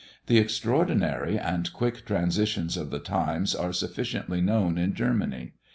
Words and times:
The 0.25 0.39
extraordinary 0.39 1.37
and 1.37 1.71
quick 1.73 2.07
transitions 2.07 2.75
of 2.75 2.89
the 2.89 2.97
Times 2.97 3.53
are 3.53 3.71
sufficiently 3.71 4.41
known 4.41 4.79
in 4.79 4.95
Germany. 4.95 5.53